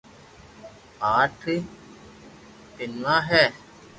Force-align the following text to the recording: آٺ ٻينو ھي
آٺ 1.17 1.39
ٻينو 2.75 3.13
ھي 3.27 3.43